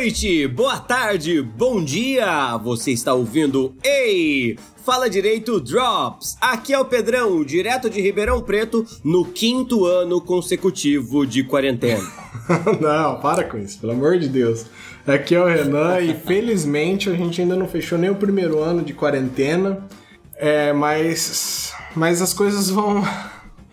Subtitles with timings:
[0.00, 2.56] Boa noite, boa tarde, bom dia!
[2.64, 4.58] Você está ouvindo Ei!
[4.82, 6.38] Fala Direito Drops!
[6.40, 12.02] Aqui é o Pedrão, direto de Ribeirão Preto, no quinto ano consecutivo de quarentena.
[12.80, 14.64] não, para com isso, pelo amor de Deus.
[15.06, 18.82] Aqui é o Renan e felizmente a gente ainda não fechou nem o primeiro ano
[18.82, 19.86] de quarentena,
[20.34, 23.04] é, mas, mas as coisas vão.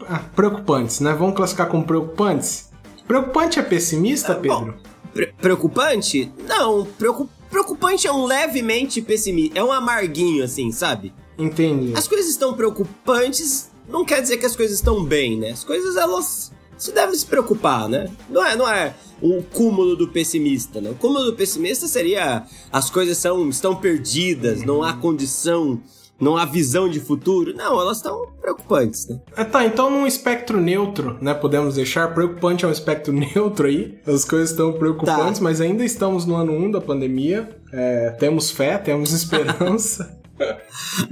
[0.06, 1.16] Ah, preocupantes, né?
[1.18, 2.70] Vamos classificar como preocupantes?
[3.08, 4.74] Preocupante é pessimista, Pedro?
[4.74, 4.87] Bom,
[5.18, 6.32] Pre preocupante?
[6.48, 9.58] Não, preocup preocupante é um levemente pessimista.
[9.58, 11.14] É um amarguinho, assim, sabe?
[11.38, 11.94] Entendi.
[11.96, 15.52] As coisas estão preocupantes, não quer dizer que as coisas estão bem, né?
[15.52, 18.12] As coisas, elas se devem se preocupar, né?
[18.30, 20.92] Não é, não é o cúmulo do pessimista, né?
[20.92, 25.82] O cúmulo do pessimista seria as coisas são, estão perdidas, não há condição
[26.20, 27.54] não há visão de futuro.
[27.56, 29.20] Não, elas estão preocupantes, né?
[29.36, 31.34] É, tá, então num espectro neutro, né?
[31.34, 32.14] Podemos deixar.
[32.14, 33.98] Preocupante é um espectro neutro aí.
[34.06, 35.44] As coisas estão preocupantes, tá.
[35.44, 37.50] mas ainda estamos no ano 1 da pandemia.
[37.72, 40.18] É, temos fé, temos esperança.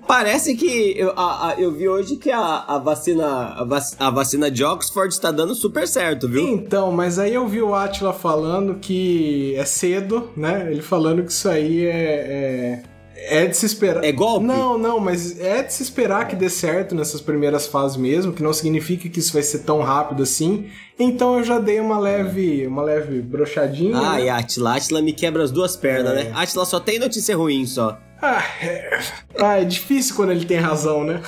[0.08, 4.10] Parece que eu, a, a, eu vi hoje que a, a vacina a, vac, a,
[4.12, 6.48] vacina de Oxford está dando super certo, viu?
[6.48, 10.68] Então, mas aí eu vi o Atila falando que é cedo, né?
[10.70, 12.84] Ele falando que isso aí é, é
[13.16, 14.04] é de se esperar.
[14.04, 14.46] É golpe?
[14.46, 18.44] Não, não, mas é de se esperar que dê certo nessas primeiras fases mesmo, que
[18.44, 20.68] não significa que isso vai ser tão rápido assim.
[21.00, 23.98] Então eu já dei uma leve, uma leve brochadinha.
[23.98, 24.26] Ah, né?
[24.26, 26.24] e a Atila, Atila me quebra as duas pernas, é.
[26.26, 26.32] né?
[26.36, 27.98] Atila só tem notícia ruim só.
[28.22, 29.00] Ah é...
[29.40, 31.22] ah, é difícil quando ele tem razão, né?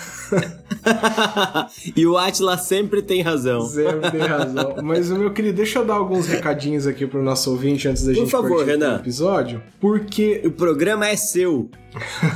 [1.95, 3.61] e o Atila sempre tem razão.
[3.61, 4.75] Sempre tem razão.
[4.83, 8.19] Mas, meu querido, deixa eu dar alguns recadinhos aqui pro nosso ouvinte antes da Por
[8.19, 8.94] gente favor, Renan.
[8.94, 9.61] o episódio.
[9.79, 10.41] Porque.
[10.45, 11.69] O programa é seu.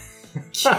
[0.51, 0.69] Que,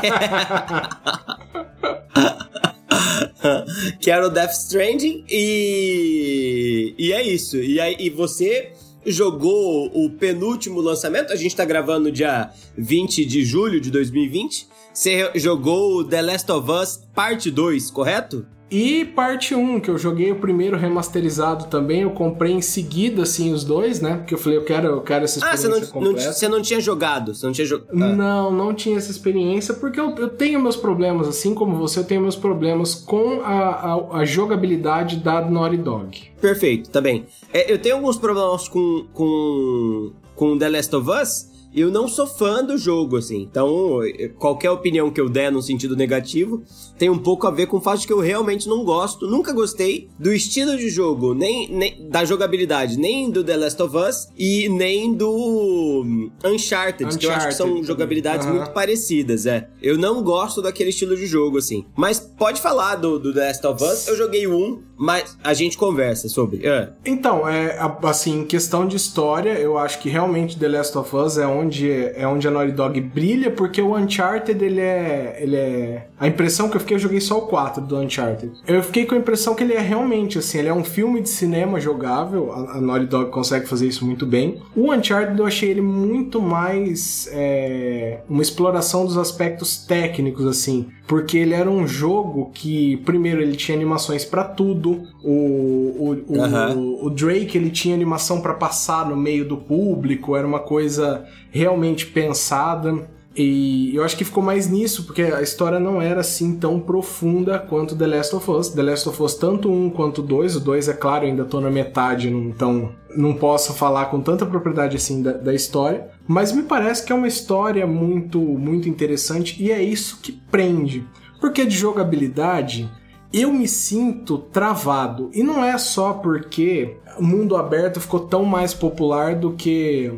[4.00, 5.24] que era o Death Stranding.
[5.28, 6.94] E.
[6.98, 7.56] E é isso.
[7.56, 8.72] E, aí, e você
[9.04, 11.32] jogou o penúltimo lançamento.
[11.32, 14.68] A gente tá gravando dia 20 de julho de 2020.
[14.92, 18.46] Você jogou The Last of Us Parte 2, correto?
[18.72, 23.52] E parte 1, que eu joguei o primeiro remasterizado também, eu comprei em seguida, assim,
[23.52, 24.16] os dois, né?
[24.16, 26.80] Porque eu falei, eu quero, eu quero essa experiência ah, você não, você não tinha
[26.80, 27.34] jogado?
[27.34, 27.90] Você não tinha jogado?
[28.02, 28.16] Ah.
[28.16, 32.04] Não, não tinha essa experiência, porque eu, eu, tenho meus problemas, assim como você, eu
[32.04, 36.22] tenho meus problemas com a, a, a jogabilidade da Naughty Dog.
[36.40, 37.26] Perfeito, tá bem.
[37.52, 42.26] É, eu tenho alguns problemas com, com, com The Last of Us, eu não sou
[42.26, 43.42] fã do jogo, assim.
[43.42, 44.00] Então,
[44.38, 46.62] qualquer opinião que eu der no sentido negativo
[46.98, 49.52] tem um pouco a ver com o fato de que eu realmente não gosto, nunca
[49.52, 54.28] gostei do estilo de jogo, nem, nem da jogabilidade, nem do The Last of Us
[54.38, 56.04] e nem do
[56.44, 58.54] Uncharted, Uncharted que eu acho que são jogabilidades uhum.
[58.54, 59.68] muito parecidas, é.
[59.80, 61.84] Eu não gosto daquele estilo de jogo, assim.
[61.96, 65.76] Mas pode falar do, do The Last of Us, eu joguei um, mas a gente
[65.76, 66.64] conversa sobre.
[66.64, 66.90] É.
[67.04, 71.38] Então, é, assim, em questão de história, eu acho que realmente The Last of Us
[71.38, 76.06] é onde, é onde a Naughty Dog brilha, porque o Uncharted, ele é, ele é...
[76.20, 78.52] A impressão que eu fiquei, eu joguei só o 4 do Uncharted.
[78.64, 81.30] Eu fiquei com a impressão que ele é realmente, assim, ele é um filme de
[81.30, 84.62] cinema jogável, a, a Naughty Dog consegue fazer isso muito bem.
[84.76, 91.38] O Uncharted, eu achei ele muito mais é, uma exploração dos aspectos técnicos, assim, porque
[91.38, 94.91] ele era um jogo que, primeiro, ele tinha animações para tudo,
[95.22, 96.78] o, o, o, uhum.
[96.78, 101.24] o, o Drake, ele tinha animação para passar no meio do público, era uma coisa
[101.50, 103.08] realmente pensada.
[103.34, 107.58] E eu acho que ficou mais nisso, porque a história não era assim tão profunda
[107.58, 108.68] quanto The Last of Us.
[108.68, 110.54] The Last of Us, tanto um quanto dois.
[110.54, 114.96] O dois, é claro, ainda tô na metade, então não posso falar com tanta propriedade
[114.96, 116.08] assim da, da, história.
[116.28, 121.06] Mas me parece que é uma história muito, muito interessante e é isso que prende.
[121.40, 122.90] Porque de jogabilidade,
[123.32, 125.30] eu me sinto travado.
[125.32, 130.12] E não é só porque o mundo aberto ficou tão mais popular do que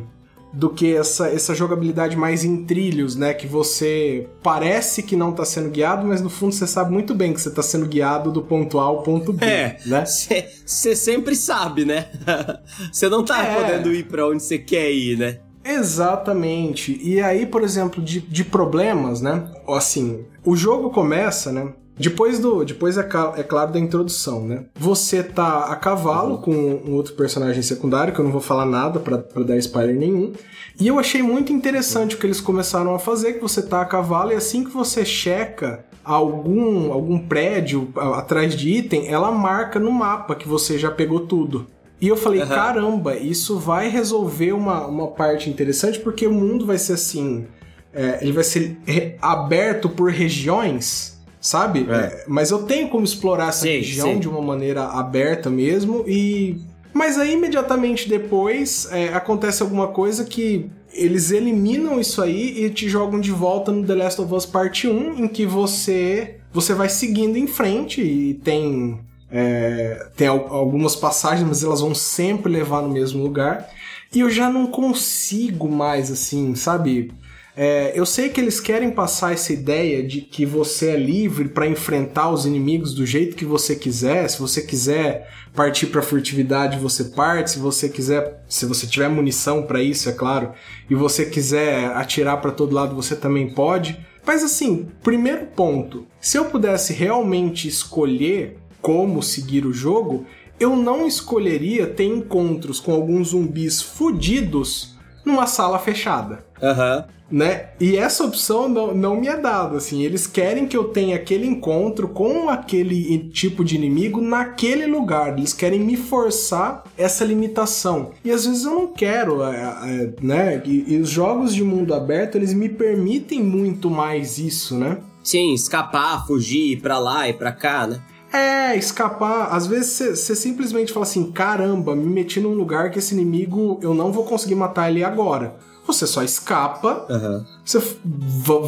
[0.53, 3.35] do que essa, essa jogabilidade mais em trilhos, né?
[3.35, 7.33] Que você parece que não está sendo guiado, mas no fundo você sabe muito bem
[7.33, 10.05] que você está sendo guiado do ponto A ao ponto B, é, né?
[10.07, 12.07] Você sempre sabe, né?
[12.93, 13.55] Você não está é.
[13.55, 15.41] podendo ir para onde você quer ir, né?
[15.65, 16.99] Exatamente.
[17.03, 19.51] E aí, por exemplo, de, de problemas, né?
[19.69, 21.73] Assim, o jogo começa, né?
[21.99, 22.65] Depois do.
[22.65, 24.65] Depois é, é, claro da introdução, né?
[24.75, 28.99] Você tá a cavalo com um outro personagem secundário, que eu não vou falar nada
[28.99, 30.33] para dar spoiler nenhum.
[30.79, 33.85] E eu achei muito interessante o que eles começaram a fazer, que você tá a
[33.85, 39.91] cavalo e assim que você checa algum, algum prédio atrás de item, ela marca no
[39.93, 41.67] mapa que você já pegou tudo.
[42.01, 42.49] E eu falei, uhum.
[42.49, 47.47] caramba, isso vai resolver uma, uma parte interessante, porque o mundo vai ser assim.
[47.93, 48.77] É, ele vai ser
[49.23, 51.14] aberto por regiões
[51.45, 51.87] sabe?
[51.91, 52.25] É.
[52.27, 54.19] Mas eu tenho como explorar essa sim, região sim.
[54.19, 56.59] de uma maneira aberta mesmo e.
[56.93, 62.89] Mas aí imediatamente depois é, acontece alguma coisa que eles eliminam isso aí e te
[62.89, 66.89] jogam de volta no The Last of Us Part 1, em que você você vai
[66.89, 69.01] seguindo em frente e tem
[69.31, 73.69] é, tem algumas passagens, mas elas vão sempre levar no mesmo lugar.
[74.15, 77.13] E eu já não consigo mais, assim, sabe?
[77.57, 81.69] É, eu sei que eles querem passar essa ideia de que você é livre para
[81.69, 84.29] enfrentar os inimigos do jeito que você quiser.
[84.29, 87.53] Se você quiser partir para furtividade, você parte.
[87.53, 90.53] Se você quiser, se você tiver munição para isso, é claro,
[90.91, 93.97] e você quiser atirar para todo lado, você também pode.
[94.27, 100.27] Mas assim, primeiro ponto, se eu pudesse realmente escolher como seguir o jogo,
[100.59, 104.94] eu não escolheria ter encontros com alguns zumbis fudidos
[105.25, 106.45] numa sala fechada.
[106.63, 106.97] Aham.
[106.99, 107.71] Uhum né?
[107.81, 110.03] E essa opção não, não me é dada, assim.
[110.03, 115.37] Eles querem que eu tenha aquele encontro com aquele tipo de inimigo naquele lugar.
[115.37, 118.13] Eles querem me forçar essa limitação.
[118.25, 120.63] E às vezes eu não quero, é, é, né?
[120.65, 124.99] E, e os jogos de mundo aberto, eles me permitem muito mais isso, né?
[125.23, 128.01] Sim, escapar, fugir, ir pra lá e pra cá, né?
[128.35, 129.55] É, escapar.
[129.55, 133.95] Às vezes você simplesmente fala assim: caramba, me meti num lugar que esse inimigo eu
[133.95, 135.55] não vou conseguir matar ele agora
[135.87, 137.45] você só escapa, uhum.
[137.65, 137.81] você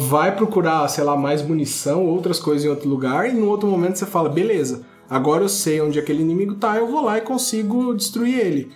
[0.09, 3.97] vai procurar, sei lá, mais munição, outras coisas em outro lugar, e no outro momento
[3.97, 7.93] você fala, beleza, agora eu sei onde aquele inimigo tá, eu vou lá e consigo
[7.93, 8.71] destruir ele.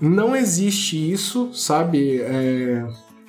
[0.00, 2.20] Não existe isso, sabe?
[2.20, 2.86] É...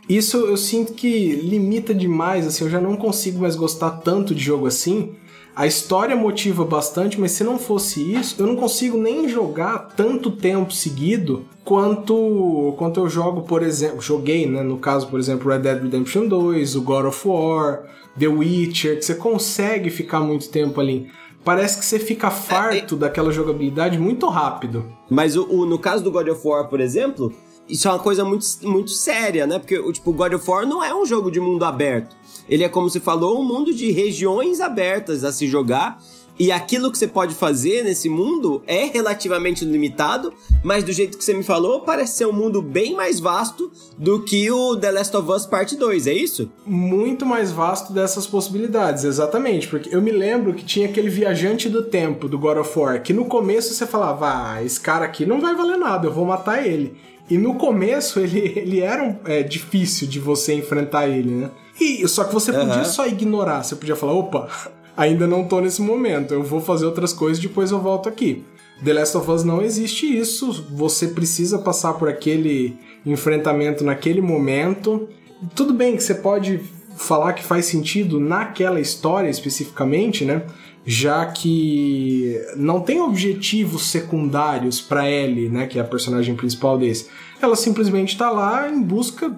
[0.09, 4.43] Isso eu sinto que limita demais, assim, eu já não consigo mais gostar tanto de
[4.43, 5.15] jogo assim,
[5.57, 10.29] a história motiva bastante, mas se não fosse isso, eu não consigo nem jogar tanto
[10.29, 15.61] tempo seguido quanto quanto eu jogo, por exemplo, joguei, né, no caso, por exemplo, Red
[15.61, 17.85] Dead Redemption 2, o God of War,
[18.19, 21.09] The Witcher, que você consegue ficar muito tempo ali.
[21.43, 22.99] Parece que você fica farto é, é...
[22.99, 24.85] daquela jogabilidade muito rápido.
[25.09, 27.33] Mas o, o, no caso do God of War, por exemplo,
[27.67, 29.57] isso é uma coisa muito, muito séria, né?
[29.57, 32.15] Porque, tipo, God of War não é um jogo de mundo aberto.
[32.49, 35.99] Ele é, como se falou, um mundo de regiões abertas a se jogar.
[36.39, 40.31] E aquilo que você pode fazer nesse mundo é relativamente limitado,
[40.63, 44.23] mas do jeito que você me falou, parece ser um mundo bem mais vasto do
[44.23, 46.51] que o The Last of Us Parte 2, é isso?
[46.63, 49.67] Muito mais vasto dessas possibilidades, exatamente.
[49.67, 53.13] Porque eu me lembro que tinha aquele viajante do tempo do God of War, que
[53.13, 56.63] no começo você falava, ah, esse cara aqui não vai valer nada, eu vou matar
[56.67, 56.95] ele.
[57.29, 61.51] E no começo ele, ele era um, é, difícil de você enfrentar ele, né?
[61.79, 62.85] E, só que você podia uhum.
[62.85, 64.49] só ignorar, você podia falar, opa,
[64.97, 68.43] ainda não tô nesse momento, eu vou fazer outras coisas depois eu volto aqui.
[68.83, 75.07] The Last of Us não existe isso, você precisa passar por aquele enfrentamento naquele momento.
[75.55, 76.61] Tudo bem que você pode
[76.95, 80.43] falar que faz sentido naquela história especificamente, né?
[80.89, 87.09] Já que não tem objetivos secundários para Ellie, né, que é a personagem principal desse.
[87.41, 89.35] Ela simplesmente está lá em busca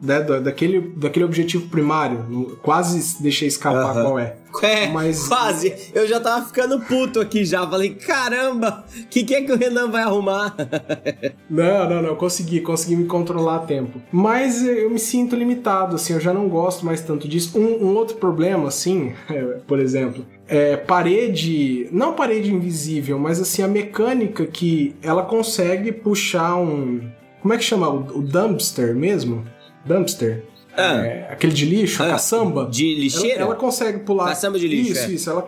[0.00, 2.58] né, daquele, daquele objetivo primário.
[2.62, 4.36] Quase deixei escapar qual é.
[4.62, 5.28] É, Mas...
[5.28, 5.72] quase.
[5.94, 7.66] Eu já tava ficando puto aqui já.
[7.68, 10.56] Falei, caramba, o que, que é que o Renan vai arrumar?
[11.48, 12.16] não, não, não.
[12.16, 14.00] Consegui, consegui me controlar a tempo.
[14.10, 17.58] Mas eu me sinto limitado, assim, eu já não gosto mais tanto disso.
[17.58, 21.88] Um, um outro problema, assim, é, por exemplo, é parede.
[21.92, 27.00] Não parede invisível, mas assim, a mecânica que ela consegue puxar um.
[27.40, 27.88] Como é que chama?
[27.88, 29.44] O, o dumpster mesmo?
[29.84, 30.44] Dumpster.
[30.76, 31.04] Ah.
[31.04, 32.08] É, aquele de lixo, ah.
[32.08, 32.68] caçamba.
[32.70, 33.36] De lixeira?
[33.36, 34.28] Ela, ela, consegue pular.
[34.28, 34.92] Caçamba de lixo.
[34.92, 35.10] Isso, é.
[35.10, 35.30] isso.
[35.30, 35.46] Ela,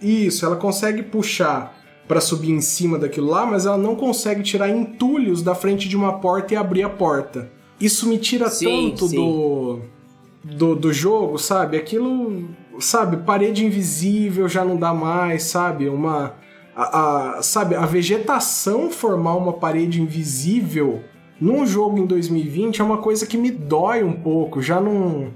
[0.00, 4.68] isso, ela consegue puxar para subir em cima daquilo lá, mas ela não consegue tirar
[4.68, 7.50] entulhos da frente de uma porta e abrir a porta.
[7.80, 9.16] Isso me tira sim, tanto sim.
[9.16, 9.80] Do,
[10.44, 11.76] do, do jogo, sabe?
[11.76, 15.88] Aquilo, sabe, parede invisível já não dá mais, sabe?
[15.88, 16.34] Uma.
[16.76, 21.04] A, a, sabe, a vegetação formar uma parede invisível
[21.40, 25.32] num jogo em 2020 é uma coisa que me dói um pouco, já não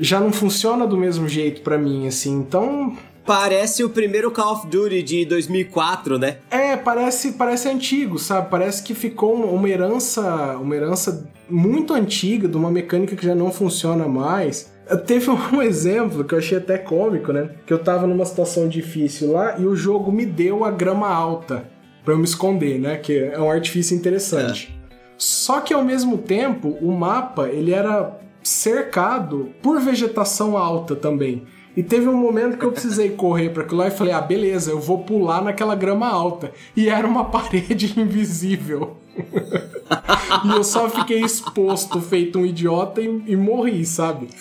[0.00, 2.32] já não funciona do mesmo jeito para mim assim.
[2.32, 6.38] Então, Parece o primeiro Call of Duty de 2004, né?
[6.50, 8.50] É, parece, parece antigo, sabe?
[8.50, 13.52] Parece que ficou uma herança, uma herança muito antiga de uma mecânica que já não
[13.52, 14.72] funciona mais.
[15.06, 17.50] Teve um exemplo que eu achei até cômico, né?
[17.64, 21.64] Que eu tava numa situação difícil lá e o jogo me deu a grama alta
[22.04, 22.96] para eu me esconder, né?
[22.96, 24.74] Que é um artifício interessante.
[24.76, 24.81] É.
[25.16, 31.44] Só que ao mesmo tempo, o mapa ele era cercado por vegetação alta também.
[31.76, 34.70] E teve um momento que eu precisei correr para aquilo lá e falei: "Ah, beleza,
[34.70, 36.52] eu vou pular naquela grama alta".
[36.76, 38.96] E era uma parede invisível.
[40.44, 44.28] e eu só fiquei exposto, feito um idiota e, e morri, sabe?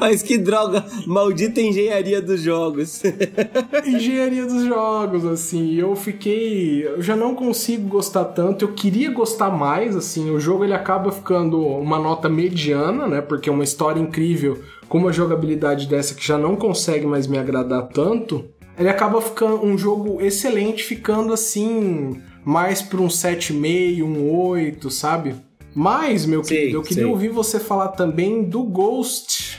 [0.00, 3.02] Mas que droga, maldita engenharia dos jogos.
[3.86, 8.64] engenharia dos jogos, assim, eu fiquei, eu já não consigo gostar tanto.
[8.64, 13.20] Eu queria gostar mais, assim, o jogo ele acaba ficando uma nota mediana, né?
[13.20, 14.58] Porque é uma história incrível,
[14.88, 18.44] com uma jogabilidade dessa que já não consegue mais me agradar tanto.
[18.78, 25.34] Ele acaba ficando um jogo excelente, ficando assim, mais para um 7,5, um 8, sabe?
[25.74, 27.10] Mas, meu sim, querido, eu queria sim.
[27.10, 29.58] ouvir você falar também do Ghost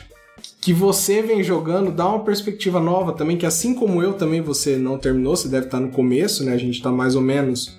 [0.62, 4.76] que você vem jogando, dá uma perspectiva nova também, que assim como eu também você
[4.76, 6.54] não terminou, você deve estar no começo, né?
[6.54, 7.78] A gente está mais ou menos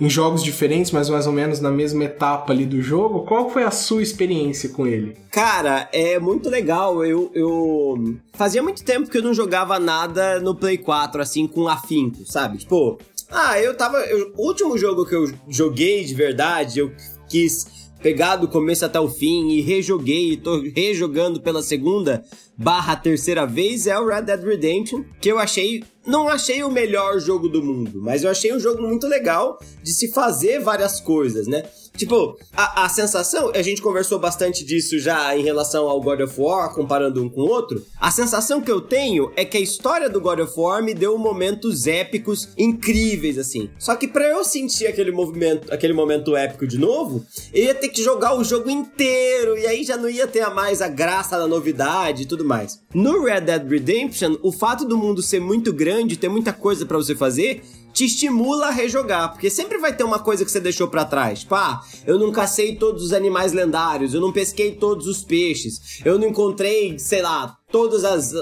[0.00, 3.22] em jogos diferentes, mas mais ou menos na mesma etapa ali do jogo.
[3.22, 5.16] Qual foi a sua experiência com ele?
[5.30, 7.04] Cara, é muito legal.
[7.04, 11.68] Eu, eu fazia muito tempo que eu não jogava nada no Play 4 assim com
[11.68, 12.58] afinco, sabe?
[12.58, 12.98] Tipo,
[13.30, 16.92] ah, eu tava, eu, o último jogo que eu joguei de verdade, eu
[17.28, 17.66] quis
[18.02, 22.22] pegar do começo até o fim e rejoguei e tô rejogando pela segunda
[22.56, 27.18] barra terceira vez é o Red Dead Redemption, que eu achei não achei o melhor
[27.18, 31.46] jogo do mundo, mas eu achei um jogo muito legal de se fazer várias coisas,
[31.46, 31.64] né?
[31.96, 36.34] Tipo, a, a sensação, a gente conversou bastante disso já em relação ao God of
[36.40, 37.84] War, comparando um com o outro.
[38.00, 41.16] A sensação que eu tenho é que a história do God of War me deu
[41.16, 43.70] momentos épicos incríveis, assim.
[43.78, 47.88] Só que para eu sentir aquele movimento, aquele momento épico de novo, eu ia ter
[47.88, 51.46] que jogar o jogo inteiro, e aí já não ia ter mais a graça da
[51.46, 52.80] novidade e tudo mais.
[52.92, 56.96] No Red Dead Redemption, o fato do mundo ser muito grande, ter muita coisa para
[56.96, 57.62] você fazer,
[57.94, 61.40] te estimula a rejogar, porque sempre vai ter uma coisa que você deixou para trás.
[61.40, 66.00] Tipo, ah, eu não cacei todos os animais lendários, eu não pesquei todos os peixes,
[66.04, 68.32] eu não encontrei, sei lá, todas as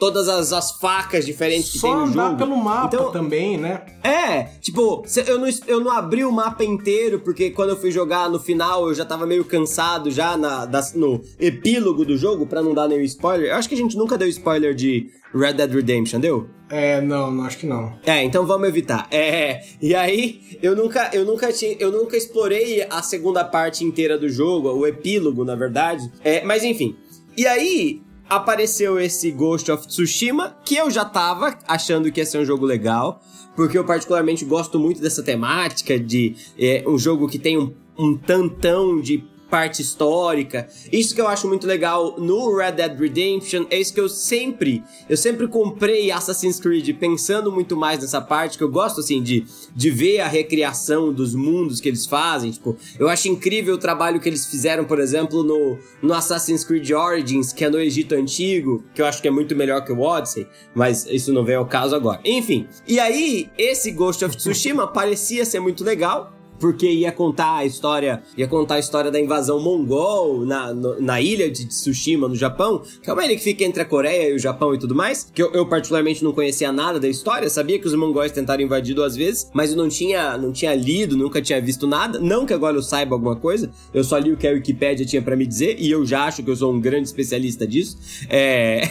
[0.00, 2.38] todas as, as facas diferentes que Só tem no andar jogo.
[2.38, 3.82] pelo mapa então, também, né?
[4.02, 8.28] É, tipo, eu não, eu não abri o mapa inteiro, porque quando eu fui jogar
[8.28, 12.62] no final eu já tava meio cansado já na, das, no epílogo do jogo, para
[12.62, 13.50] não dar nenhum spoiler.
[13.50, 16.48] Eu acho que a gente nunca deu spoiler de Red Dead Redemption, deu?
[16.68, 17.92] É, não, não acho que não.
[18.04, 19.06] É, então vamos evitar.
[19.12, 24.18] É, e aí eu nunca, eu nunca tinha, eu nunca explorei a segunda parte inteira
[24.18, 26.10] do jogo, o epílogo, na verdade.
[26.24, 26.96] É, mas enfim.
[27.36, 32.38] E aí apareceu esse Ghost of Tsushima, que eu já tava achando que ia ser
[32.38, 33.20] um jogo legal,
[33.56, 38.16] porque eu particularmente gosto muito dessa temática de é, um jogo que tem um, um
[38.16, 40.68] tantão de parte histórica.
[40.92, 44.82] Isso que eu acho muito legal no Red Dead Redemption, é isso que eu sempre,
[45.08, 49.44] eu sempre comprei Assassin's Creed pensando muito mais nessa parte, que eu gosto assim de,
[49.74, 54.20] de ver a recriação dos mundos que eles fazem, tipo, eu acho incrível o trabalho
[54.20, 58.84] que eles fizeram, por exemplo, no, no Assassin's Creed Origins, que é no Egito Antigo,
[58.94, 61.66] que eu acho que é muito melhor que o Odyssey, mas isso não vem ao
[61.66, 62.20] caso agora.
[62.24, 67.64] Enfim, e aí, esse Ghost of Tsushima parecia ser muito legal, porque ia contar a
[67.64, 72.36] história, ia contar a história da invasão mongol na, no, na ilha de Tsushima, no
[72.36, 74.94] Japão, que é uma ilha que fica entre a Coreia e o Japão e tudo
[74.94, 78.62] mais, que eu, eu particularmente não conhecia nada da história, sabia que os mongóis tentaram
[78.62, 82.44] invadir duas vezes, mas eu não tinha, não tinha lido, nunca tinha visto nada, não
[82.44, 85.34] que agora eu saiba alguma coisa, eu só li o que a Wikipedia tinha para
[85.34, 87.98] me dizer, e eu já acho que eu sou um grande especialista disso,
[88.28, 88.82] é...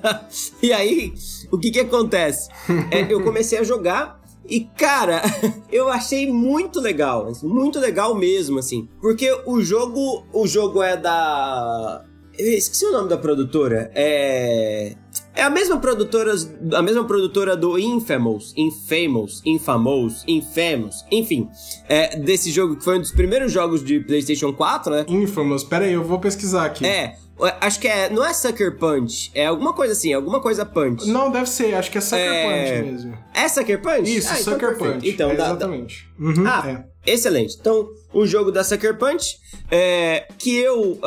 [0.62, 1.12] e aí,
[1.50, 2.48] o que que acontece?
[2.90, 5.22] É, eu comecei a jogar e, cara,
[5.70, 8.88] eu achei muito legal, muito legal mesmo, assim.
[9.00, 12.04] Porque o jogo, o jogo é da...
[12.38, 13.90] Eu esqueci o nome da produtora.
[13.94, 14.96] É...
[15.34, 16.34] É a mesma produtora,
[16.74, 21.48] a mesma produtora do Infamous, Infamous, Infamous, Infamous, enfim,
[21.88, 25.04] é, desse jogo que foi um dos primeiros jogos de PlayStation 4, né?
[25.08, 26.86] Infamous, pera aí, eu vou pesquisar aqui.
[26.86, 27.16] É,
[27.60, 28.08] Acho que é.
[28.10, 29.30] Não é Sucker Punch.
[29.34, 31.08] É alguma coisa assim, alguma coisa Punch.
[31.08, 31.74] Não, deve ser.
[31.74, 32.82] Acho que é Sucker é...
[32.82, 33.18] Punch mesmo.
[33.34, 34.16] É Sucker Punch?
[34.16, 35.08] Isso, ah, então Sucker então Punch.
[35.08, 36.08] Então, é dá, exatamente.
[36.18, 36.24] Dá...
[36.24, 37.12] Uhum, ah, é.
[37.12, 37.56] excelente.
[37.60, 39.36] Então, o jogo da Sucker Punch,
[39.70, 41.00] é, que eu, uh,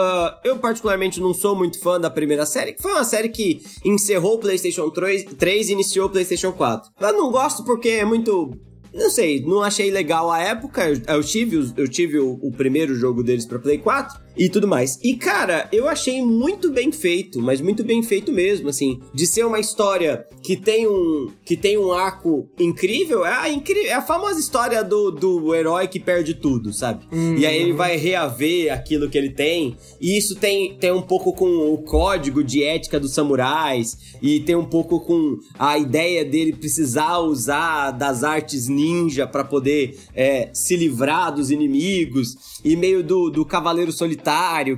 [0.43, 4.35] eu particularmente não sou muito fã da primeira série, que foi uma série que encerrou
[4.35, 6.91] o PlayStation 3, 3 e iniciou o PlayStation 4.
[6.99, 8.57] Eu não gosto porque é muito
[8.93, 10.85] não sei, não achei legal a época.
[11.05, 14.99] Eu, tive, eu tive o, o primeiro jogo deles para Play 4 e tudo mais.
[15.03, 19.45] E cara, eu achei muito bem feito, mas muito bem feito mesmo, assim, de ser
[19.45, 24.39] uma história que tem um que tem um arco incrível, é a, é a famosa
[24.39, 27.05] história do, do herói que perde tudo, sabe?
[27.11, 27.37] Uhum.
[27.37, 29.77] E aí ele vai reaver aquilo que ele tem.
[29.99, 34.55] E isso tem, tem um pouco com o código de ética dos samurais e tem
[34.55, 40.75] um pouco com a ideia dele precisar usar das artes ninja para poder é, se
[40.75, 44.24] livrar dos inimigos e meio do, do cavaleiro solitário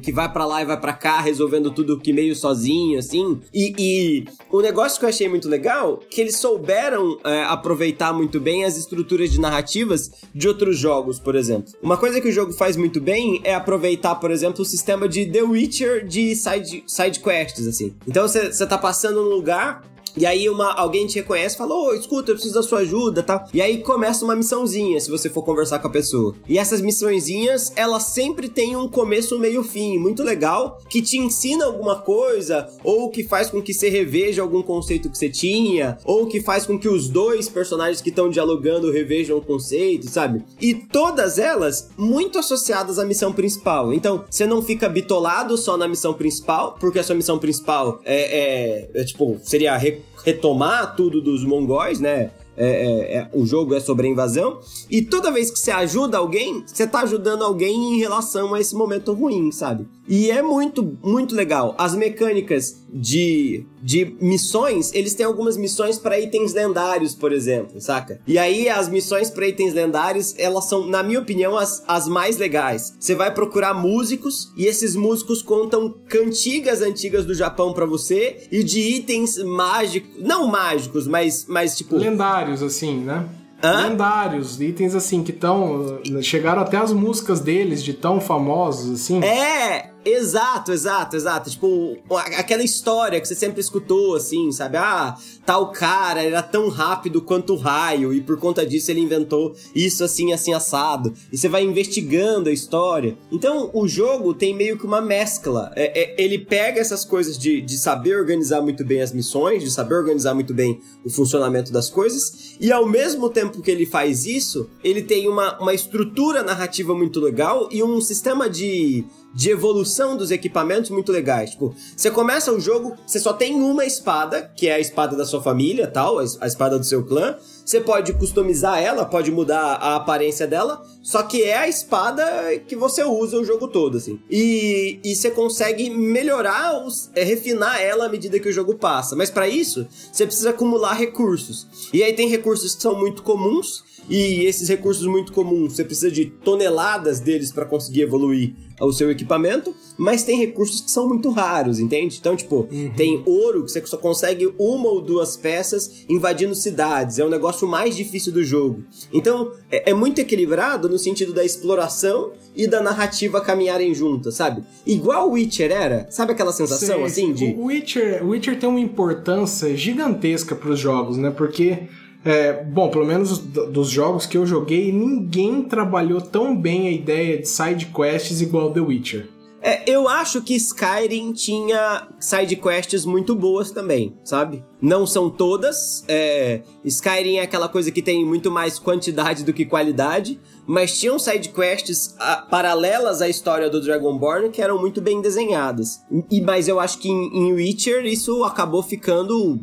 [0.02, 3.40] que vai para lá e vai para cá resolvendo tudo que meio sozinho, assim.
[3.54, 8.40] E, e o negócio que eu achei muito legal, que eles souberam é, aproveitar muito
[8.40, 11.74] bem as estruturas de narrativas de outros jogos, por exemplo.
[11.82, 15.26] Uma coisa que o jogo faz muito bem é aproveitar, por exemplo, o sistema de
[15.26, 17.96] The Witcher de side, side quests, assim.
[18.08, 19.82] Então você tá passando num lugar
[20.18, 22.80] e aí uma, alguém te reconhece e fala, ô, oh, escuta, eu preciso da sua
[22.80, 23.46] ajuda, tal.
[23.54, 26.36] E aí começa uma missãozinha, se você for conversar com a pessoa.
[26.48, 31.66] E essas missõezinhas, elas sempre têm um começo, meio fim, muito legal, que te ensina
[31.66, 36.28] alguma coisa, ou que faz com que você reveja algum conceito que você tinha, ou
[36.28, 40.44] que faz com que os dois personagens que estão dialogando revejam o conceito, sabe?
[40.60, 43.94] E todas elas muito associadas à missão principal.
[43.94, 48.90] Então, você não fica bitolado só na missão principal, porque a sua missão principal é,
[48.96, 49.78] é, é tipo, seria
[50.24, 52.32] retomar tudo dos mongóis, né?
[52.60, 54.60] É, é, é, o jogo é sobre a invasão.
[54.90, 58.76] E toda vez que você ajuda alguém, você tá ajudando alguém em relação a esse
[58.76, 59.88] momento ruim, sabe?
[60.08, 61.76] E é muito, muito legal.
[61.78, 68.20] As mecânicas de, de missões, eles têm algumas missões para itens lendários, por exemplo, saca?
[68.26, 72.38] E aí as missões para itens lendários, elas são, na minha opinião, as, as mais
[72.38, 72.96] legais.
[73.00, 78.64] Você vai procurar músicos e esses músicos contam cantigas antigas do Japão para você e
[78.64, 83.28] de itens mágicos, não mágicos, mas, mas tipo lendários assim, né?
[83.64, 83.88] Hã?
[83.90, 89.24] lendários, itens assim que estão chegaram até as músicas deles de tão famosos assim.
[89.24, 91.50] É, Exato, exato, exato.
[91.50, 91.98] Tipo,
[92.38, 94.78] aquela história que você sempre escutou, assim, sabe?
[94.78, 99.56] Ah, tal cara era tão rápido quanto o raio e por conta disso ele inventou
[99.76, 101.14] isso assim, assim, assado.
[101.32, 103.18] E você vai investigando a história.
[103.32, 105.72] Então, o jogo tem meio que uma mescla.
[105.76, 109.72] É, é, ele pega essas coisas de, de saber organizar muito bem as missões, de
[109.72, 114.26] saber organizar muito bem o funcionamento das coisas, e ao mesmo tempo que ele faz
[114.26, 119.06] isso, ele tem uma, uma estrutura narrativa muito legal e um sistema de
[119.38, 121.52] de evolução dos equipamentos muito legais.
[121.52, 125.28] Tipo, você começa o jogo, você só tem uma espada, que é a espada da
[125.28, 127.38] sua família, tal, a espada do seu clã.
[127.64, 132.26] Você pode customizar ela, pode mudar a aparência dela, só que é a espada
[132.68, 134.20] que você usa o jogo todo, assim.
[134.28, 139.16] E, e você consegue melhorar, os, é, refinar ela à medida que o jogo passa.
[139.16, 141.68] Mas para isso, você precisa acumular recursos.
[141.94, 146.12] E aí tem recursos que são muito comuns e esses recursos muito comuns, você precisa
[146.12, 151.32] de toneladas deles para conseguir evoluir o seu equipamento, mas tem recursos que são muito
[151.32, 152.18] raros, entende?
[152.20, 152.92] Então, tipo, uhum.
[152.96, 157.68] tem ouro que você só consegue uma ou duas peças invadindo cidades, é o negócio
[157.68, 158.84] mais difícil do jogo.
[159.12, 164.64] Então, é, é muito equilibrado no sentido da exploração e da narrativa caminharem juntas, sabe?
[164.86, 167.46] Igual o Witcher era, sabe aquela sensação assim de.
[167.58, 171.32] O Witcher, Witcher tem uma importância gigantesca para os jogos, né?
[171.32, 171.88] Porque
[172.28, 177.38] é, bom, pelo menos dos jogos que eu joguei, ninguém trabalhou tão bem a ideia
[177.38, 179.30] de side quests igual The Witcher.
[179.62, 184.64] É, eu acho que Skyrim tinha side quests muito boas também, sabe?
[184.82, 186.04] Não são todas.
[186.08, 191.18] É, Skyrim é aquela coisa que tem muito mais quantidade do que qualidade, mas tinham
[191.18, 196.02] side quests a, paralelas à história do Dragonborn que eram muito bem desenhadas.
[196.30, 199.60] E, mas eu acho que em, em Witcher isso acabou ficando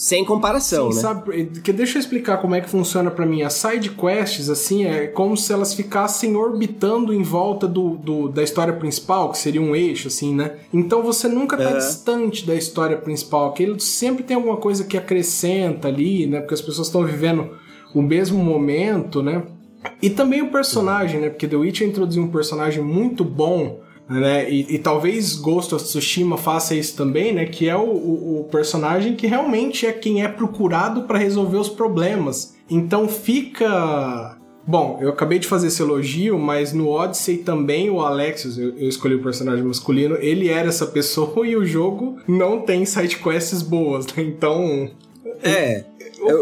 [0.00, 1.02] sem comparação, Sim, né?
[1.02, 3.42] sabe, que deixa eu explicar como é que funciona para mim.
[3.42, 8.42] As side quests, assim, é como se elas ficassem orbitando em volta do, do, da
[8.42, 10.52] história principal, que seria um eixo, assim, né?
[10.72, 14.96] Então você nunca tá distante da história principal, que ele sempre tem alguma coisa que
[14.96, 16.40] acrescenta ali, né?
[16.40, 17.50] Porque as pessoas estão vivendo
[17.94, 19.42] o mesmo momento, né?
[20.00, 21.28] E também o personagem, né?
[21.28, 23.79] Porque The Witcher introduziu um personagem muito bom
[24.10, 24.50] né?
[24.50, 27.46] E, e, talvez Ghost of Tsushima faça isso também, né?
[27.46, 31.68] Que é o, o, o personagem que realmente é quem é procurado para resolver os
[31.68, 32.56] problemas.
[32.68, 34.36] Então fica.
[34.66, 38.88] Bom, eu acabei de fazer esse elogio, mas no Odyssey também o Alexios, eu, eu
[38.88, 44.06] escolhi o personagem masculino, ele era essa pessoa e o jogo não tem sidequests boas,
[44.08, 44.24] né?
[44.24, 44.90] Então.
[45.42, 45.84] É.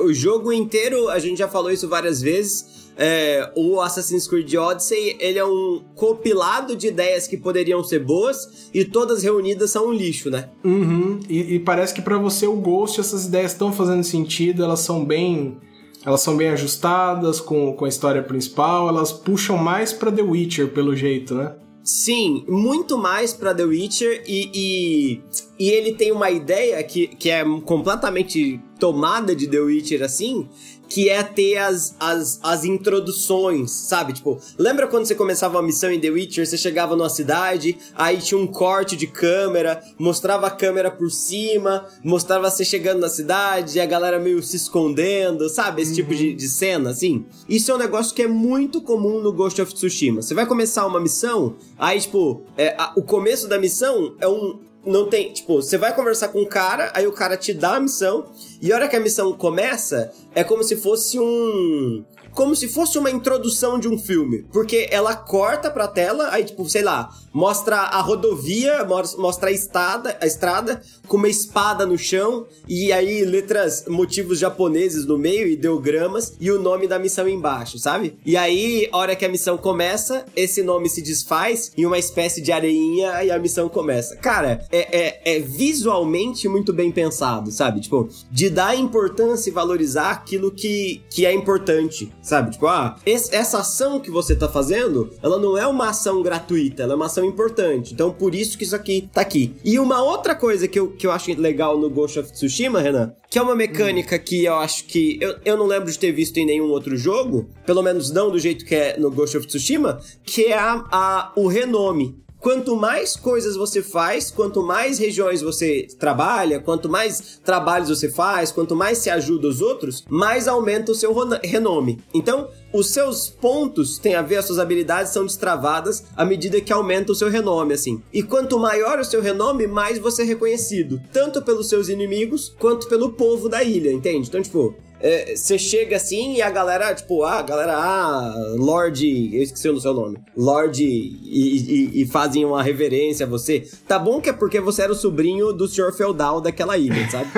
[0.07, 5.17] O jogo inteiro, a gente já falou isso várias vezes é, o Assassin's Creed Odyssey,
[5.21, 9.93] ele é um compilado de ideias que poderiam ser boas e todas reunidas são um
[9.93, 10.51] lixo, né?
[10.65, 11.21] Uhum.
[11.29, 15.05] E, e parece que para você o Ghost essas ideias estão fazendo sentido, elas são
[15.05, 15.59] bem
[16.05, 20.69] elas são bem ajustadas com, com a história principal, elas puxam mais para The Witcher
[20.69, 21.55] pelo jeito, né?
[21.89, 25.23] Sim, muito mais para The Witcher e, e,
[25.59, 30.47] e, ele tem uma ideia que, que é completamente tomada de The Witcher assim,
[30.89, 34.13] que é ter as, as, as introduções, sabe?
[34.13, 38.19] Tipo, lembra quando você começava a missão em The Witcher, você chegava numa cidade, aí
[38.19, 43.79] tinha um corte de câmera, mostrava a câmera por cima, mostrava você chegando na cidade,
[43.79, 45.83] e a galera meio se escondendo, sabe?
[45.83, 45.97] Esse uhum.
[45.97, 46.37] tipo de, uhum.
[46.37, 47.27] de cena, assim.
[47.49, 50.23] Isso é um negócio que é muito comum no Ghost of Tsushima.
[50.23, 54.59] Você vai começar uma missão, aí, tipo, é, a, o começo da missão é um,
[54.89, 57.81] não tem, tipo, você vai conversar com o cara, aí o cara te dá a
[57.81, 58.27] missão,
[58.61, 62.05] e a hora que a missão começa, é como se fosse um
[62.39, 64.45] como se fosse uma introdução de um filme.
[64.53, 68.87] Porque ela corta pra tela, aí, tipo, sei lá, mostra a rodovia,
[69.19, 75.05] mostra a estrada, a estrada com uma espada no chão, e aí letras, motivos japoneses
[75.05, 78.17] no meio, ideogramas, e o nome da missão embaixo, sabe?
[78.25, 82.41] E aí, a hora que a missão começa, esse nome se desfaz em uma espécie
[82.41, 84.15] de areinha e a missão começa.
[84.17, 87.81] Cara, é, é, é visualmente muito bem pensado, sabe?
[87.81, 92.51] Tipo, de dar importância e valorizar aquilo que, que é importante, Sabe?
[92.51, 96.83] Tipo, ah, esse, essa ação que você tá fazendo, ela não é uma ação gratuita,
[96.83, 97.95] ela é uma ação importante.
[97.95, 99.55] Então, por isso que isso aqui tá aqui.
[99.65, 103.15] E uma outra coisa que eu, que eu acho legal no Ghost of Tsushima, Renan,
[103.31, 104.23] que é uma mecânica hum.
[104.23, 105.17] que eu acho que.
[105.23, 108.39] Eu, eu não lembro de ter visto em nenhum outro jogo, pelo menos não do
[108.39, 112.15] jeito que é no Ghost of Tsushima, que é a, a o renome.
[112.41, 118.53] Quanto mais coisas você faz, quanto mais regiões você trabalha, quanto mais trabalhos você faz,
[118.53, 121.99] quanto mais se ajuda os outros, mais aumenta o seu renome.
[122.15, 126.73] Então, os seus pontos têm a ver, as suas habilidades são destravadas à medida que
[126.73, 128.01] aumenta o seu renome, assim.
[128.13, 132.89] E quanto maior o seu renome, mais você é reconhecido, tanto pelos seus inimigos quanto
[132.89, 134.29] pelo povo da ilha, entende?
[134.29, 139.31] Então, tipo, você é, chega assim e a galera, tipo, ah, a galera, ah, Lorde,
[139.33, 143.69] eu esqueci o seu nome, Lorde, e, e, e, fazem uma reverência a você.
[143.87, 147.31] Tá bom que é porque você era o sobrinho do senhor feudal daquela ilha, sabe?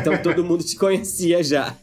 [0.00, 1.74] Então todo mundo te conhecia já.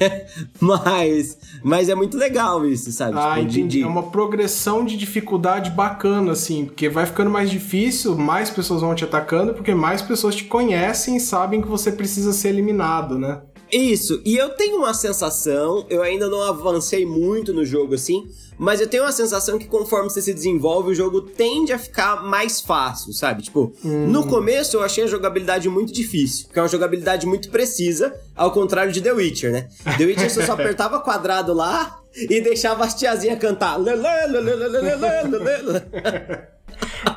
[0.60, 3.18] mas, mas é muito legal isso, sabe?
[3.18, 3.78] Ah, tipo, entendi.
[3.78, 3.82] De...
[3.82, 8.94] É uma progressão de dificuldade bacana, assim, porque vai ficando mais difícil, mais pessoas vão
[8.94, 13.42] te atacando, porque mais pessoas te conhecem e sabem que você precisa ser eliminado, né?
[13.70, 18.26] Isso, e eu tenho uma sensação, eu ainda não avancei muito no jogo assim,
[18.58, 22.24] mas eu tenho uma sensação que conforme você se desenvolve, o jogo tende a ficar
[22.24, 23.42] mais fácil, sabe?
[23.42, 24.08] Tipo, hum.
[24.08, 28.50] no começo eu achei a jogabilidade muito difícil, porque é uma jogabilidade muito precisa, ao
[28.50, 29.68] contrário de The Witcher, né?
[29.96, 33.78] The Witcher você só apertava quadrado lá e deixava as tiazinhas cantar.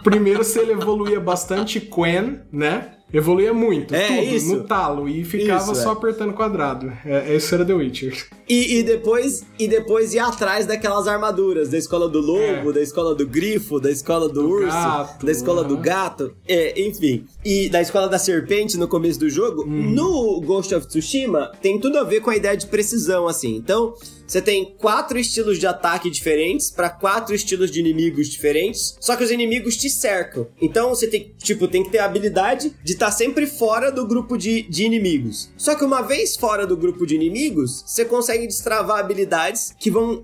[0.03, 2.97] Primeiro você evoluía bastante Quen, né?
[3.13, 4.55] Evoluía muito, é, tudo, isso.
[4.55, 5.93] no talo, e ficava isso, só é.
[5.93, 6.91] apertando quadrado.
[7.05, 8.25] É, isso era The Witcher.
[8.47, 12.73] E, e, depois e depois ia atrás daquelas armaduras, da escola do lobo, é.
[12.73, 16.81] da escola do grifo, da escola do, do urso, gato, da escola do gato, é,
[16.81, 17.25] enfim.
[17.43, 19.63] E da escola da serpente no começo do jogo.
[19.63, 19.91] Hum.
[19.91, 23.55] No Ghost of Tsushima, tem tudo a ver com a ideia de precisão, assim.
[23.55, 23.93] Então,
[24.31, 29.25] você tem quatro estilos de ataque diferentes para quatro estilos de inimigos diferentes, só que
[29.25, 30.47] os inimigos te cercam.
[30.61, 34.07] Então você tem, tipo, tem que ter a habilidade de estar tá sempre fora do
[34.07, 35.49] grupo de, de inimigos.
[35.57, 40.23] Só que uma vez fora do grupo de inimigos, você consegue destravar habilidades que vão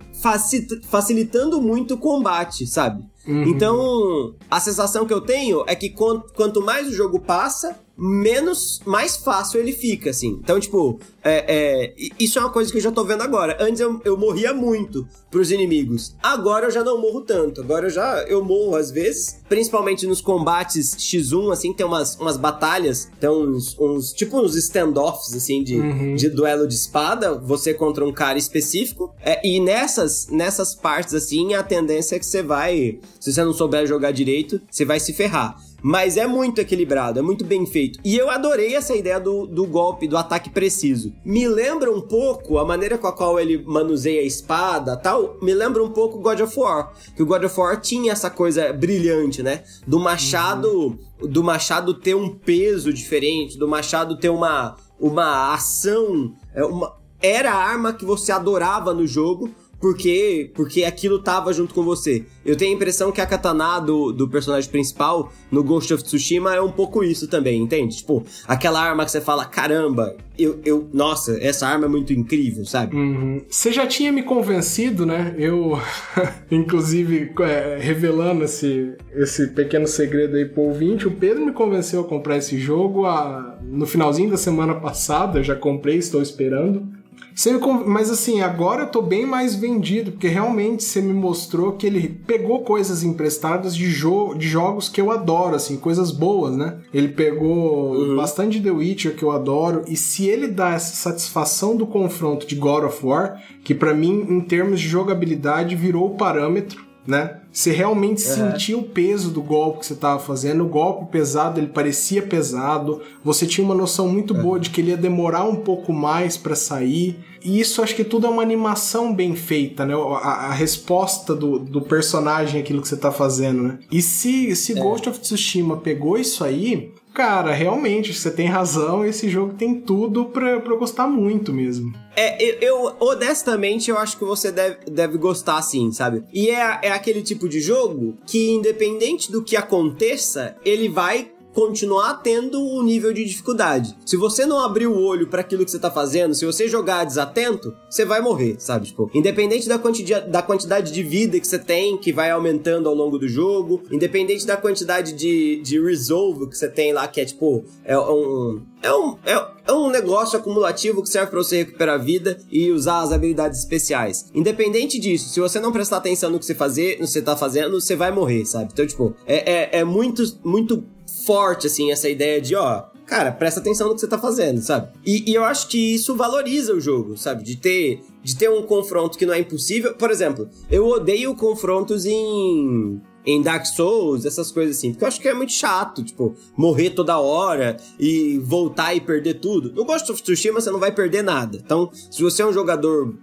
[0.90, 3.04] facilitando muito o combate, sabe?
[3.28, 3.44] Uhum.
[3.44, 9.18] Então, a sensação que eu tenho é que quanto mais o jogo passa, menos, mais
[9.18, 10.40] fácil ele fica, assim.
[10.44, 13.58] Então, tipo, é, é, isso é uma coisa que eu já tô vendo agora.
[13.60, 16.16] Antes eu, eu morria muito pros inimigos.
[16.22, 17.62] Agora eu já não morro tanto.
[17.62, 22.38] Agora eu já eu morro às vezes, principalmente nos combates X1, assim, tem umas, umas
[22.38, 26.16] batalhas, tem uns, uns tipo uns standoffs, assim, de, uhum.
[26.16, 29.14] de duelo de espada, você contra um cara específico.
[29.22, 33.54] É, e nessas, nessas partes, assim, a tendência é que você vai, se você não
[33.54, 35.58] souber jogar direito, você vai se ferrar.
[35.82, 38.00] Mas é muito equilibrado, é muito bem feito.
[38.04, 41.14] E eu adorei essa ideia do, do golpe, do ataque preciso.
[41.24, 45.38] Me lembra um pouco a maneira com a qual ele manuseia a espada tal.
[45.42, 46.94] Me lembra um pouco God of War.
[47.16, 49.64] Que o God of War tinha essa coisa brilhante, né?
[49.86, 50.98] Do machado.
[51.20, 56.34] Do machado ter um peso diferente, do machado ter uma, uma ação.
[56.54, 61.74] É, uma, era a arma que você adorava no jogo porque porque aquilo tava junto
[61.74, 62.26] com você.
[62.46, 66.56] Eu tenho a impressão que a katana do, do personagem principal no Ghost of Tsushima
[66.56, 67.98] é um pouco isso também, entende?
[67.98, 72.66] Tipo, aquela arma que você fala, caramba, eu, eu nossa, essa arma é muito incrível,
[72.66, 72.96] sabe?
[72.96, 73.42] Uhum.
[73.50, 75.36] Você já tinha me convencido, né?
[75.38, 75.80] Eu,
[76.52, 82.04] inclusive, é, revelando esse, esse pequeno segredo aí pro ouvinte, o Pedro me convenceu a
[82.04, 86.97] comprar esse jogo a, no finalzinho da semana passada, eu já comprei, estou esperando.
[87.38, 91.74] Você me, mas assim, agora eu tô bem mais vendido, porque realmente você me mostrou
[91.74, 96.58] que ele pegou coisas emprestadas de, jo de jogos que eu adoro, assim, coisas boas,
[96.58, 96.80] né?
[96.92, 98.16] Ele pegou uhum.
[98.16, 102.56] bastante The Witcher, que eu adoro, e se ele dá essa satisfação do confronto de
[102.56, 107.38] God of War, que para mim, em termos de jogabilidade, virou o parâmetro, né?
[107.52, 108.36] Você realmente uhum.
[108.36, 110.66] sentia o peso do golpe que você estava fazendo.
[110.66, 113.02] O golpe pesado, ele parecia pesado.
[113.24, 114.42] Você tinha uma noção muito uhum.
[114.44, 117.18] boa de que ele ia demorar um pouco mais para sair.
[117.44, 119.94] E isso acho que tudo é uma animação bem feita, né?
[119.96, 123.80] A, a resposta do, do, personagem aquilo que você tá fazendo, né?
[123.90, 124.82] E se, se é.
[124.82, 130.26] Ghost of Tsushima pegou isso aí, cara, realmente, você tem razão, esse jogo tem tudo
[130.26, 131.92] pra, pra eu gostar muito mesmo.
[132.16, 136.24] É, eu, honestamente, eu acho que você deve, deve gostar sim, sabe?
[136.32, 142.22] E é, é aquele tipo de jogo que, independente do que aconteça, ele vai continuar
[142.22, 143.98] tendo um nível de dificuldade.
[144.06, 147.04] Se você não abrir o olho para aquilo que você tá fazendo, se você jogar
[147.04, 148.86] desatento, você vai morrer, sabe?
[148.86, 152.94] Tipo, independente da quantidade, da quantidade de vida que você tem, que vai aumentando ao
[152.94, 157.26] longo do jogo, independente da quantidade de, de resolve que você tem lá, que é
[157.26, 158.62] tipo, é um.
[158.80, 162.72] É um, é, é um negócio acumulativo que serve para você recuperar a vida e
[162.72, 164.30] usar as habilidades especiais.
[164.36, 167.36] Independente disso, se você não prestar atenção no que você fazer, no que você tá
[167.36, 168.70] fazendo, você vai morrer, sabe?
[168.72, 170.86] Então, tipo, é, é, é muito, muito
[171.28, 174.94] forte, assim, essa ideia de, ó, cara, presta atenção no que você tá fazendo, sabe?
[175.06, 177.44] E, e, eu acho que isso valoriza o jogo, sabe?
[177.44, 179.94] De ter, de ter um confronto que não é impossível.
[179.96, 183.02] Por exemplo, eu odeio confrontos em.
[183.26, 184.92] Em Dark Souls, essas coisas assim.
[184.92, 189.42] Porque eu acho que é muito chato, tipo, morrer toda hora e voltar e perder
[189.42, 189.74] tudo.
[189.74, 191.62] No Ghost of Tsushima você não vai perder nada.
[191.62, 193.18] Então, se você é um jogador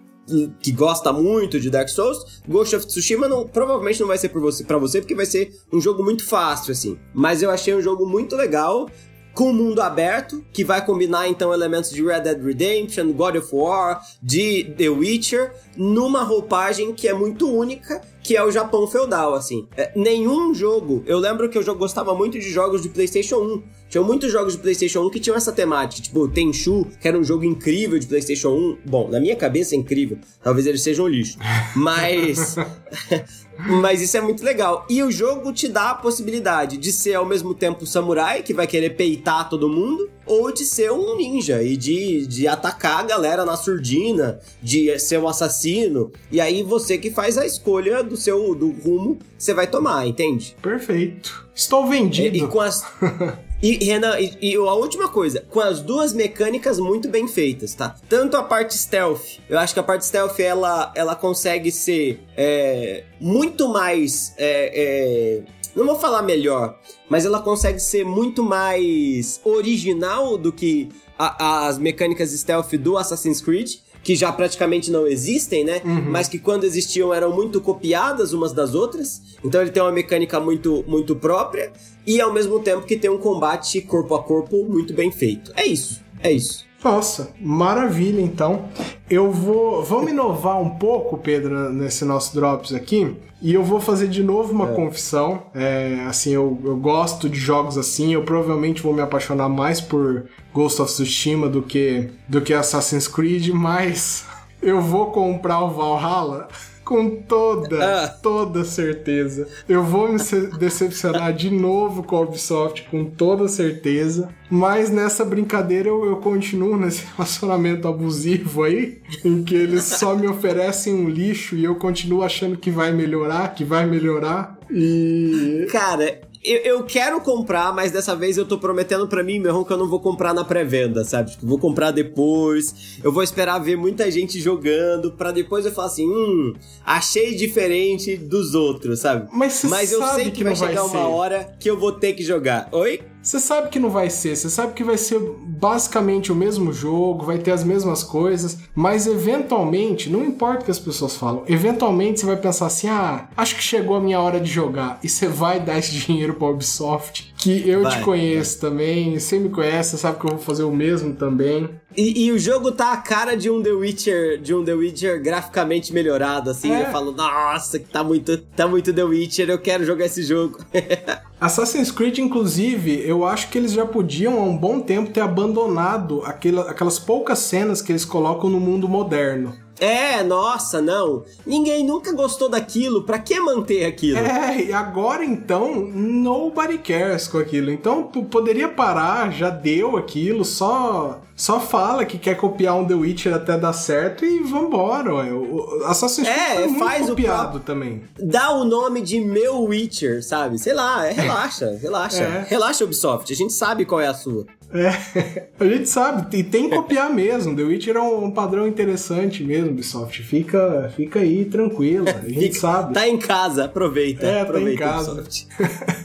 [0.60, 4.40] que gosta muito de Dark Souls, Ghost of Tsushima não, provavelmente não vai ser para
[4.40, 6.98] você, pra você, porque vai ser um jogo muito fácil, assim.
[7.12, 8.88] Mas eu achei um jogo muito legal,
[9.34, 14.00] com mundo aberto, que vai combinar então elementos de Red Dead Redemption, God of War,
[14.22, 19.68] de The Witcher, numa roupagem que é muito única, que é o Japão feudal, assim.
[19.76, 23.62] É, nenhum jogo, eu lembro que eu gostava muito de jogos de PlayStation 1.
[23.90, 27.22] Tinha muitos jogos de PlayStation 1 que tinham essa temática, tipo Tenchu, que era um
[27.22, 28.78] jogo incrível de PlayStation 1.
[28.87, 31.38] Bom, na minha cabeça é incrível, talvez eles sejam um lixo.
[31.76, 32.56] Mas
[33.58, 34.84] Mas isso é muito legal.
[34.88, 38.66] E o jogo te dá a possibilidade de ser ao mesmo tempo samurai, que vai
[38.66, 43.44] querer peitar todo mundo, ou de ser um ninja e de, de atacar a galera
[43.44, 46.10] na surdina, de ser um assassino.
[46.30, 50.07] E aí você que faz a escolha do seu do rumo que você vai tomar,
[50.07, 50.57] entende?
[50.61, 51.46] Perfeito.
[51.55, 52.37] Estou vendido.
[52.37, 52.85] E, e com as.
[53.62, 57.96] E, Renan, e, e, a última coisa, com as duas mecânicas muito bem feitas, tá?
[58.11, 63.05] Tanto a parte stealth, eu acho que a parte stealth ela, ela consegue ser é,
[63.18, 64.35] muito mais.
[64.37, 65.42] É, é,
[65.74, 71.79] Não vou falar melhor, mas ela consegue ser muito mais original do que a, as
[71.79, 75.81] mecânicas stealth do Assassin's Creed que já praticamente não existem, né?
[75.85, 76.11] Uhum.
[76.11, 79.23] Mas que quando existiam eram muito copiadas umas das outras.
[79.43, 81.73] Então ele tem uma mecânica muito, muito própria
[82.07, 85.51] e ao mesmo tempo que tem um combate corpo a corpo muito bem feito.
[85.57, 86.67] É isso, é isso.
[86.85, 88.66] Nossa, maravilha então.
[89.09, 89.83] Eu vou.
[89.83, 93.16] Vamos inovar um pouco, Pedro, nesse nosso Drops aqui.
[93.40, 94.75] E eu vou fazer de novo uma é.
[94.75, 95.44] confissão.
[95.55, 98.12] É, assim, eu, eu gosto de jogos assim.
[98.12, 103.09] Eu provavelmente vou me apaixonar mais por Ghost of Tsushima do que, do que Assassin's
[103.09, 104.27] Creed, mas
[104.62, 106.49] eu vou comprar o Valhalla
[106.85, 108.09] com toda, ah.
[108.09, 109.49] toda certeza.
[109.68, 110.18] Eu vou me
[110.59, 114.29] decepcionar de novo com a Ubisoft, com toda certeza.
[114.51, 120.29] Mas nessa brincadeira eu, eu continuo nesse relacionamento abusivo aí, em que eles só me
[120.29, 124.59] oferecem um lixo e eu continuo achando que vai melhorar, que vai melhorar.
[124.70, 125.66] E.
[125.70, 129.72] Cara, eu, eu, quero comprar, mas dessa vez eu tô prometendo para mim mesmo que
[129.72, 131.30] eu não vou comprar na pré-venda, sabe?
[131.30, 135.88] Tipo, vou comprar depois, eu vou esperar ver muita gente jogando, para depois eu falar
[135.88, 136.54] assim, hum,
[136.85, 139.28] achei diferente dos outros, sabe?
[139.33, 142.12] Mas, mas eu sei que, que vai chegar vai uma hora que eu vou ter
[142.12, 142.68] que jogar.
[142.72, 143.00] Oi?
[143.24, 147.24] Você sabe que não vai ser, você sabe que vai ser basicamente o mesmo jogo,
[147.24, 152.20] vai ter as mesmas coisas, mas eventualmente, não importa o que as pessoas falam, eventualmente
[152.20, 155.26] você vai pensar assim: ah, acho que chegou a minha hora de jogar, e você
[155.26, 158.70] vai dar esse dinheiro pra Ubisoft, que eu vai, te conheço vai.
[158.70, 161.68] também, você me conhece, você sabe que eu vou fazer o mesmo também.
[161.94, 165.22] E, e, o jogo tá a cara de um The Witcher, de um The Witcher
[165.22, 166.72] graficamente melhorado, assim.
[166.72, 166.83] É.
[166.83, 170.59] Eu falo, nossa, tá muito, tá muito The Witcher, eu quero jogar esse jogo.
[171.38, 176.22] Assassin's Creed, inclusive, eu acho que eles já podiam há um bom tempo ter abandonado
[176.24, 179.63] aquela, aquelas poucas cenas que eles colocam no mundo moderno.
[179.78, 181.24] É, nossa, não.
[181.46, 183.02] Ninguém nunca gostou daquilo.
[183.02, 184.18] Pra que manter aquilo?
[184.18, 187.70] É, e agora então, nobody cares com aquilo.
[187.70, 193.34] Então, poderia parar, já deu aquilo, só só fala que quer copiar um The Witcher
[193.34, 195.32] até dar certo e vambora, ué.
[195.32, 198.04] O Assassin's Creed é, foi muito faz copiado também.
[198.16, 200.58] Dá o nome de meu Witcher, sabe?
[200.58, 202.22] Sei lá, é, relaxa, relaxa.
[202.22, 202.46] É.
[202.48, 204.46] Relaxa, Ubisoft, a gente sabe qual é a sua.
[204.74, 207.54] É, a gente sabe, e tem que copiar mesmo.
[207.54, 210.22] The Witcher é um, padrão interessante mesmo, Ubisoft.
[210.22, 212.94] Fica, fica aí tranquilo, a gente fica, sabe.
[212.94, 214.26] Tá em casa, aproveita.
[214.26, 215.12] É, aproveita, tá em casa.
[215.12, 215.46] Ubisoft.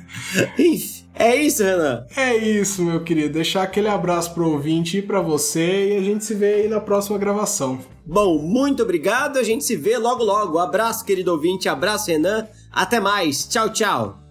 [1.19, 2.05] É isso, Renan.
[2.15, 3.34] É isso, meu querido.
[3.34, 6.79] Deixar aquele abraço pro ouvinte e pra você e a gente se vê aí na
[6.79, 7.77] próxima gravação.
[8.05, 9.38] Bom, muito obrigado.
[9.38, 10.58] A gente se vê logo logo.
[10.58, 11.67] Abraço, querido ouvinte.
[11.67, 12.47] Abraço, Renan.
[12.71, 13.45] Até mais.
[13.45, 14.29] Tchau, tchau.